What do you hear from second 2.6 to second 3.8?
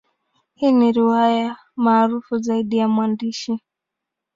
ya mwandishi.